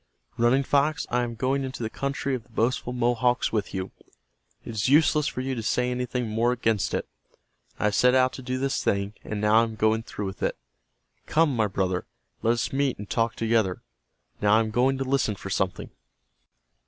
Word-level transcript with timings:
Running 0.35 0.63
Fox, 0.63 1.05
I 1.11 1.21
am 1.21 1.35
going 1.35 1.63
into 1.63 1.83
the 1.83 1.89
country 1.91 2.33
of 2.33 2.41
the 2.41 2.49
boastful 2.49 2.91
Mohawks 2.91 3.51
with 3.51 3.71
you. 3.71 3.91
It 4.65 4.71
is 4.73 4.89
useless 4.89 5.27
for 5.27 5.41
you 5.41 5.53
to 5.53 5.61
say 5.61 5.91
anything 5.91 6.27
more 6.27 6.51
against 6.51 6.95
it. 6.95 7.07
I 7.77 7.83
have 7.83 7.93
set 7.93 8.15
out 8.15 8.33
to 8.33 8.41
do 8.41 8.57
this 8.57 8.83
thing, 8.83 9.13
and 9.23 9.39
now 9.39 9.59
I 9.59 9.63
am 9.63 9.75
going 9.75 10.01
through 10.01 10.25
with 10.25 10.41
it. 10.41 10.57
Come, 11.27 11.55
my 11.55 11.67
brother, 11.67 12.07
let 12.41 12.53
us 12.53 12.73
meet, 12.73 12.97
and 12.97 13.07
talk 13.07 13.35
together. 13.35 13.83
Now 14.41 14.55
I 14.55 14.59
am 14.61 14.71
going 14.71 14.97
to 14.97 15.03
listen 15.03 15.35
for 15.35 15.51
something." 15.51 15.91